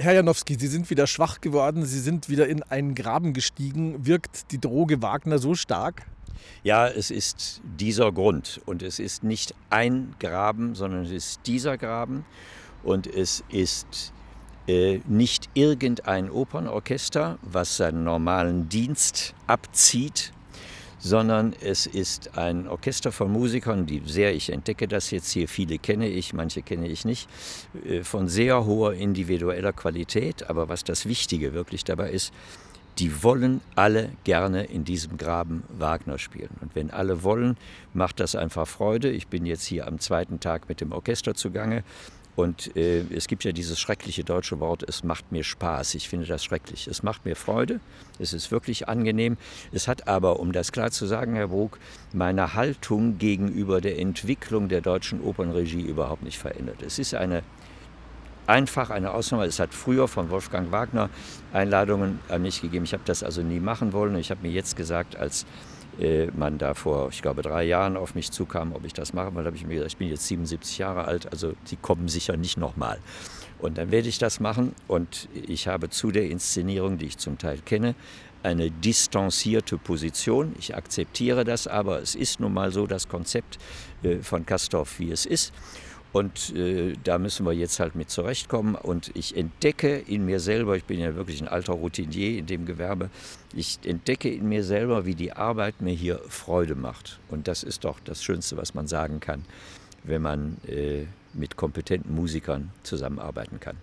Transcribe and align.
Herr 0.00 0.12
Janowski, 0.12 0.56
Sie 0.56 0.68
sind 0.68 0.88
wieder 0.90 1.08
schwach 1.08 1.40
geworden, 1.40 1.84
Sie 1.84 1.98
sind 1.98 2.28
wieder 2.28 2.46
in 2.46 2.62
einen 2.62 2.94
Graben 2.94 3.32
gestiegen. 3.32 4.06
Wirkt 4.06 4.52
die 4.52 4.60
Droge 4.60 5.02
Wagner 5.02 5.38
so 5.38 5.56
stark? 5.56 6.06
Ja, 6.62 6.86
es 6.86 7.10
ist 7.10 7.60
dieser 7.64 8.12
Grund. 8.12 8.60
Und 8.64 8.84
es 8.84 9.00
ist 9.00 9.24
nicht 9.24 9.56
ein 9.70 10.14
Graben, 10.20 10.76
sondern 10.76 11.02
es 11.02 11.10
ist 11.10 11.40
dieser 11.46 11.76
Graben. 11.76 12.24
Und 12.84 13.08
es 13.08 13.42
ist 13.48 14.12
äh, 14.68 15.00
nicht 15.08 15.48
irgendein 15.54 16.30
Opernorchester, 16.30 17.40
was 17.42 17.76
seinen 17.76 18.04
normalen 18.04 18.68
Dienst 18.68 19.34
abzieht, 19.48 20.32
sondern 20.98 21.54
es 21.60 21.86
ist 21.86 22.36
ein 22.36 22.68
Orchester 22.68 23.12
von 23.12 23.30
Musikern, 23.30 23.86
die 23.86 24.02
sehr, 24.04 24.34
ich 24.34 24.50
entdecke 24.50 24.88
das 24.88 25.10
jetzt 25.10 25.30
hier, 25.30 25.48
viele 25.48 25.78
kenne 25.78 26.08
ich, 26.08 26.32
manche 26.32 26.62
kenne 26.62 26.88
ich 26.88 27.04
nicht, 27.04 27.28
äh, 27.84 28.02
von 28.02 28.28
sehr 28.28 28.64
hoher 28.64 28.94
individueller 28.94 29.72
Qualität. 29.72 30.48
Aber 30.50 30.68
was 30.68 30.84
das 30.84 31.06
Wichtige 31.06 31.52
wirklich 31.54 31.84
dabei 31.84 32.10
ist, 32.10 32.32
die 32.98 33.22
wollen 33.22 33.60
alle 33.76 34.10
gerne 34.24 34.64
in 34.64 34.84
diesem 34.84 35.18
Graben 35.18 35.62
Wagner 35.78 36.18
spielen. 36.18 36.50
Und 36.60 36.74
wenn 36.74 36.90
alle 36.90 37.22
wollen, 37.22 37.56
macht 37.94 38.18
das 38.18 38.34
einfach 38.34 38.66
Freude. 38.66 39.10
Ich 39.10 39.28
bin 39.28 39.46
jetzt 39.46 39.64
hier 39.64 39.86
am 39.86 40.00
zweiten 40.00 40.40
Tag 40.40 40.68
mit 40.68 40.80
dem 40.80 40.90
Orchester 40.90 41.34
zugange 41.34 41.84
und 42.38 42.76
äh, 42.76 43.00
es 43.12 43.26
gibt 43.26 43.42
ja 43.42 43.50
dieses 43.50 43.80
schreckliche 43.80 44.22
deutsche 44.22 44.60
Wort, 44.60 44.84
es 44.88 45.02
macht 45.02 45.32
mir 45.32 45.42
Spaß. 45.42 45.96
Ich 45.96 46.08
finde 46.08 46.24
das 46.24 46.44
schrecklich. 46.44 46.86
Es 46.86 47.02
macht 47.02 47.24
mir 47.24 47.34
Freude, 47.34 47.80
es 48.20 48.32
ist 48.32 48.52
wirklich 48.52 48.88
angenehm. 48.88 49.36
Es 49.72 49.88
hat 49.88 50.06
aber, 50.06 50.38
um 50.38 50.52
das 50.52 50.70
klar 50.70 50.92
zu 50.92 51.06
sagen, 51.06 51.34
Herr 51.34 51.48
Brug, 51.48 51.80
meine 52.12 52.54
Haltung 52.54 53.18
gegenüber 53.18 53.80
der 53.80 53.98
Entwicklung 53.98 54.68
der 54.68 54.82
deutschen 54.82 55.20
Opernregie 55.20 55.80
überhaupt 55.80 56.22
nicht 56.22 56.38
verändert. 56.38 56.80
Es 56.80 57.00
ist 57.00 57.12
eine 57.12 57.42
einfach 58.46 58.90
eine 58.90 59.14
Ausnahme. 59.14 59.44
Es 59.44 59.58
hat 59.58 59.74
früher 59.74 60.06
von 60.06 60.30
Wolfgang 60.30 60.70
Wagner 60.70 61.10
Einladungen 61.52 62.20
an 62.28 62.42
mich 62.42 62.62
gegeben. 62.62 62.84
Ich 62.84 62.92
habe 62.92 63.02
das 63.04 63.24
also 63.24 63.42
nie 63.42 63.58
machen 63.58 63.92
wollen. 63.92 64.14
Ich 64.14 64.30
habe 64.30 64.42
mir 64.42 64.52
jetzt 64.52 64.76
gesagt, 64.76 65.16
als 65.16 65.44
man 66.36 66.58
da 66.58 66.74
vor, 66.74 67.08
ich 67.10 67.22
glaube, 67.22 67.42
drei 67.42 67.64
Jahren 67.64 67.96
auf 67.96 68.14
mich 68.14 68.30
zukam, 68.30 68.72
ob 68.72 68.84
ich 68.84 68.92
das 68.92 69.12
mache. 69.12 69.34
Weil 69.34 69.44
habe 69.46 69.56
ich 69.56 69.66
mir 69.66 69.74
gesagt, 69.74 69.92
ich 69.92 69.96
bin 69.96 70.08
jetzt 70.08 70.26
77 70.28 70.78
Jahre 70.78 71.04
alt, 71.04 71.30
also 71.32 71.54
die 71.70 71.76
kommen 71.76 72.08
sicher 72.08 72.36
nicht 72.36 72.56
nochmal. 72.56 72.98
Und 73.58 73.78
dann 73.78 73.90
werde 73.90 74.08
ich 74.08 74.18
das 74.18 74.38
machen 74.38 74.74
und 74.86 75.28
ich 75.34 75.66
habe 75.66 75.90
zu 75.90 76.12
der 76.12 76.30
Inszenierung, 76.30 76.98
die 76.98 77.06
ich 77.06 77.18
zum 77.18 77.38
Teil 77.38 77.58
kenne, 77.64 77.96
eine 78.42 78.70
distanzierte 78.70 79.78
Position. 79.78 80.54
Ich 80.58 80.76
akzeptiere 80.76 81.44
das, 81.44 81.66
aber 81.66 82.00
es 82.00 82.14
ist 82.14 82.38
nun 82.38 82.54
mal 82.54 82.72
so 82.72 82.86
das 82.86 83.08
Konzept 83.08 83.58
äh, 84.02 84.18
von 84.18 84.46
Kastorf, 84.46 85.00
wie 85.00 85.10
es 85.10 85.26
ist. 85.26 85.52
Und 86.12 86.54
äh, 86.56 86.94
da 87.04 87.18
müssen 87.18 87.44
wir 87.44 87.52
jetzt 87.52 87.80
halt 87.80 87.94
mit 87.94 88.10
zurechtkommen. 88.10 88.74
Und 88.74 89.10
ich 89.14 89.36
entdecke 89.36 89.98
in 89.98 90.24
mir 90.24 90.40
selber, 90.40 90.76
ich 90.76 90.84
bin 90.84 91.00
ja 91.00 91.14
wirklich 91.14 91.40
ein 91.42 91.48
alter 91.48 91.74
Routinier 91.74 92.38
in 92.38 92.46
dem 92.46 92.64
Gewerbe, 92.64 93.10
ich 93.54 93.78
entdecke 93.84 94.30
in 94.30 94.48
mir 94.48 94.64
selber, 94.64 95.04
wie 95.04 95.14
die 95.14 95.32
Arbeit 95.32 95.80
mir 95.80 95.94
hier 95.94 96.20
Freude 96.28 96.74
macht. 96.74 97.18
Und 97.28 97.48
das 97.48 97.62
ist 97.62 97.84
doch 97.84 98.00
das 98.04 98.22
Schönste, 98.22 98.56
was 98.56 98.74
man 98.74 98.86
sagen 98.86 99.20
kann, 99.20 99.44
wenn 100.04 100.22
man 100.22 100.56
äh, 100.66 101.04
mit 101.34 101.56
kompetenten 101.56 102.14
Musikern 102.14 102.70
zusammenarbeiten 102.82 103.60
kann. 103.60 103.76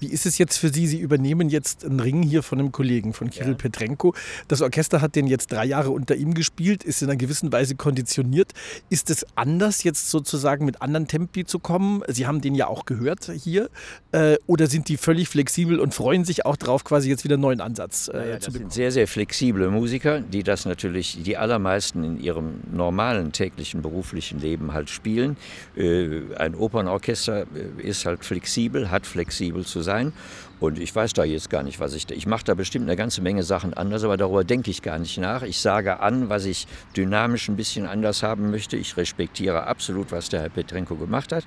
Wie 0.00 0.08
ist 0.08 0.26
es 0.26 0.38
jetzt 0.38 0.56
für 0.56 0.68
Sie? 0.68 0.86
Sie 0.86 0.98
übernehmen 0.98 1.48
jetzt 1.48 1.84
einen 1.84 2.00
Ring 2.00 2.22
hier 2.22 2.42
von 2.42 2.58
einem 2.58 2.72
Kollegen, 2.72 3.12
von 3.12 3.30
Kirill 3.30 3.52
ja. 3.52 3.56
Petrenko. 3.56 4.14
Das 4.48 4.62
Orchester 4.62 5.00
hat 5.00 5.16
den 5.16 5.26
jetzt 5.26 5.52
drei 5.52 5.64
Jahre 5.64 5.90
unter 5.90 6.16
ihm 6.16 6.34
gespielt, 6.34 6.84
ist 6.84 7.02
in 7.02 7.08
einer 7.08 7.16
gewissen 7.16 7.52
Weise 7.52 7.74
konditioniert. 7.74 8.52
Ist 8.90 9.10
es 9.10 9.26
anders, 9.36 9.84
jetzt 9.84 10.10
sozusagen 10.10 10.64
mit 10.64 10.82
anderen 10.82 11.06
Tempi 11.06 11.44
zu 11.44 11.58
kommen? 11.58 12.02
Sie 12.08 12.26
haben 12.26 12.40
den 12.40 12.54
ja 12.54 12.66
auch 12.66 12.84
gehört 12.84 13.30
hier. 13.32 13.70
Äh, 14.12 14.36
oder 14.46 14.66
sind 14.66 14.88
die 14.88 14.96
völlig 14.96 15.28
flexibel 15.28 15.78
und 15.78 15.94
freuen 15.94 16.24
sich 16.24 16.44
auch 16.46 16.56
darauf, 16.56 16.84
quasi 16.84 17.08
jetzt 17.08 17.24
wieder 17.24 17.34
einen 17.34 17.42
neuen 17.42 17.60
Ansatz 17.60 18.08
äh, 18.08 18.30
ja, 18.30 18.40
zu 18.40 18.52
bekommen? 18.52 18.70
Sind 18.70 18.72
sehr, 18.72 18.92
sehr 18.92 19.08
flexible 19.08 19.70
Musiker, 19.70 20.20
die 20.20 20.42
das 20.42 20.64
natürlich 20.64 21.22
die 21.22 21.36
allermeisten 21.36 22.04
in 22.04 22.20
ihrem 22.20 22.60
normalen 22.72 23.32
täglichen 23.32 23.82
beruflichen 23.82 24.40
Leben 24.40 24.72
halt 24.72 24.90
spielen. 24.90 25.36
Äh, 25.76 26.20
ein 26.36 26.54
Opernorchester 26.54 27.42
äh, 27.42 27.82
ist 27.82 28.04
halt 28.04 28.24
flexibel, 28.24 28.90
hat 28.90 29.06
flexibel 29.06 29.64
zu 29.72 29.82
sein. 29.82 30.12
Und 30.60 30.78
ich 30.78 30.94
weiß 30.94 31.12
da 31.14 31.24
jetzt 31.24 31.50
gar 31.50 31.64
nicht, 31.64 31.80
was 31.80 31.94
ich. 31.94 32.08
Ich 32.10 32.26
mache 32.26 32.44
da 32.44 32.54
bestimmt 32.54 32.84
eine 32.84 32.96
ganze 32.96 33.20
Menge 33.20 33.42
Sachen 33.42 33.74
anders, 33.74 34.04
aber 34.04 34.16
darüber 34.16 34.44
denke 34.44 34.70
ich 34.70 34.82
gar 34.82 34.98
nicht 34.98 35.18
nach. 35.18 35.42
Ich 35.42 35.58
sage 35.58 35.98
an, 35.98 36.28
was 36.28 36.44
ich 36.44 36.68
dynamisch 36.96 37.48
ein 37.48 37.56
bisschen 37.56 37.86
anders 37.86 38.22
haben 38.22 38.50
möchte. 38.50 38.76
Ich 38.76 38.96
respektiere 38.96 39.66
absolut, 39.66 40.12
was 40.12 40.28
der 40.28 40.42
Herr 40.42 40.50
Petrenko 40.50 40.94
gemacht 40.94 41.32
hat. 41.32 41.44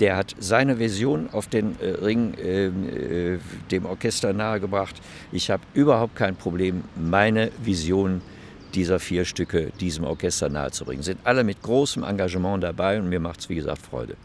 Der 0.00 0.16
hat 0.16 0.34
seine 0.38 0.76
Version 0.76 1.28
auf 1.30 1.46
den 1.46 1.78
äh, 1.80 1.88
Ring 2.04 2.34
äh, 2.34 2.66
äh, 2.66 3.38
dem 3.70 3.86
Orchester 3.86 4.32
nahegebracht. 4.32 4.96
Ich 5.32 5.50
habe 5.50 5.62
überhaupt 5.74 6.16
kein 6.16 6.36
Problem, 6.36 6.84
meine 6.96 7.50
Vision 7.62 8.22
dieser 8.74 8.98
vier 9.00 9.24
Stücke 9.24 9.72
diesem 9.80 10.04
Orchester 10.04 10.48
nahezubringen. 10.48 11.02
Sind 11.02 11.20
alle 11.24 11.44
mit 11.44 11.62
großem 11.62 12.02
Engagement 12.02 12.62
dabei 12.62 12.98
und 12.98 13.08
mir 13.08 13.20
macht 13.20 13.40
es, 13.40 13.48
wie 13.48 13.54
gesagt, 13.54 13.82
Freude. 13.82 14.16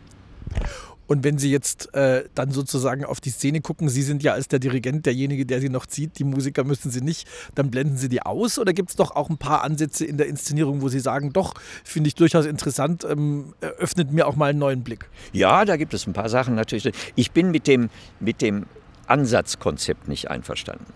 Und 1.13 1.23
wenn 1.23 1.37
Sie 1.37 1.51
jetzt 1.51 1.93
äh, 1.93 2.23
dann 2.33 2.49
sozusagen 2.49 3.05
auf 3.05 3.21
die 3.21 3.29
Szene 3.29 3.61
gucken, 3.61 3.87
Sie 3.87 4.01
sind 4.01 4.23
ja 4.23 4.33
als 4.33 4.47
der 4.47 4.57
Dirigent 4.57 5.05
derjenige, 5.05 5.45
der 5.45 5.61
Sie 5.61 5.69
noch 5.69 5.85
zieht, 5.85 6.17
die 6.17 6.23
Musiker 6.23 6.63
müssen 6.63 6.89
Sie 6.89 7.01
nicht, 7.01 7.27
dann 7.53 7.69
blenden 7.69 7.97
Sie 7.97 8.09
die 8.09 8.23
aus 8.23 8.57
oder 8.57 8.73
gibt 8.73 8.89
es 8.89 8.95
doch 8.95 9.11
auch 9.11 9.29
ein 9.29 9.37
paar 9.37 9.63
Ansätze 9.63 10.05
in 10.05 10.17
der 10.17 10.25
Inszenierung, 10.25 10.81
wo 10.81 10.89
Sie 10.89 10.99
sagen, 10.99 11.31
doch, 11.31 11.53
finde 11.83 12.07
ich 12.07 12.15
durchaus 12.15 12.47
interessant, 12.47 13.05
ähm, 13.07 13.53
öffnet 13.61 14.11
mir 14.11 14.25
auch 14.25 14.35
mal 14.35 14.49
einen 14.49 14.57
neuen 14.57 14.83
Blick? 14.83 15.07
Ja, 15.33 15.65
da 15.65 15.77
gibt 15.77 15.93
es 15.93 16.07
ein 16.07 16.13
paar 16.13 16.29
Sachen 16.29 16.55
natürlich. 16.55 16.91
Ich 17.13 17.29
bin 17.29 17.51
mit 17.51 17.67
dem, 17.67 17.91
mit 18.19 18.41
dem 18.41 18.65
Ansatzkonzept 19.05 20.07
nicht 20.07 20.31
einverstanden. 20.31 20.91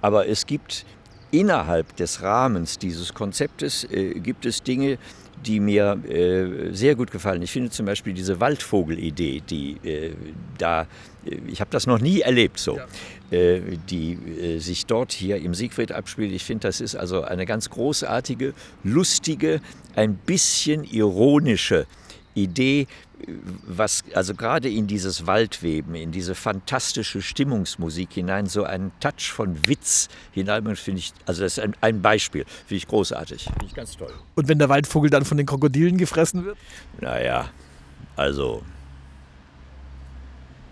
Aber 0.00 0.26
es 0.26 0.46
gibt 0.46 0.84
innerhalb 1.30 1.94
des 1.94 2.20
Rahmens 2.20 2.78
dieses 2.78 3.14
Konzeptes 3.14 3.84
äh, 3.84 4.14
gibt 4.18 4.44
es 4.44 4.64
Dinge, 4.64 4.98
die 5.46 5.60
mir 5.60 5.98
äh, 6.08 6.72
sehr 6.72 6.94
gut 6.94 7.10
gefallen. 7.10 7.42
Ich 7.42 7.50
finde 7.50 7.70
zum 7.70 7.86
Beispiel 7.86 8.12
diese 8.12 8.40
Waldvogel-Idee, 8.40 9.42
die 9.48 9.76
äh, 9.84 10.12
da, 10.58 10.82
äh, 11.24 11.36
ich 11.48 11.60
habe 11.60 11.70
das 11.70 11.86
noch 11.86 12.00
nie 12.00 12.20
erlebt 12.20 12.58
so, 12.58 12.76
ja. 12.76 12.86
Äh, 13.36 13.60
die 13.90 14.12
äh, 14.12 14.58
sich 14.58 14.86
dort 14.86 15.12
hier 15.12 15.36
im 15.38 15.54
Siegfried 15.54 15.92
abspielt. 15.92 16.32
Ich 16.32 16.44
finde, 16.44 16.68
das 16.68 16.80
ist 16.80 16.94
also 16.94 17.22
eine 17.22 17.46
ganz 17.46 17.70
großartige, 17.70 18.54
lustige, 18.84 19.60
ein 19.96 20.14
bisschen 20.14 20.84
ironische 20.84 21.86
Idee, 22.34 22.86
was 23.66 24.04
also 24.14 24.34
gerade 24.34 24.68
in 24.68 24.86
dieses 24.86 25.26
Waldweben, 25.26 25.94
in 25.94 26.12
diese 26.12 26.34
fantastische 26.34 27.22
Stimmungsmusik 27.22 28.12
hinein, 28.12 28.46
so 28.46 28.64
einen 28.64 28.92
Touch 29.00 29.32
von 29.32 29.66
Witz 29.66 30.08
hinein, 30.32 30.76
finde 30.76 31.00
ich, 31.00 31.12
also 31.26 31.42
das 31.42 31.58
ist 31.58 31.64
ein, 31.64 31.76
ein 31.80 32.02
Beispiel, 32.02 32.44
finde 32.66 32.76
ich 32.76 32.88
großartig, 32.88 33.44
finde 33.44 33.66
ich 33.66 33.74
ganz 33.74 33.96
toll. 33.96 34.12
Und 34.34 34.48
wenn 34.48 34.58
der 34.58 34.68
Waldvogel 34.68 35.10
dann 35.10 35.24
von 35.24 35.36
den 35.36 35.46
Krokodilen 35.46 35.98
gefressen 35.98 36.44
wird? 36.44 36.58
Naja, 37.00 37.50
also, 38.16 38.62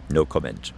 no 0.08 0.24
comment. 0.26 0.74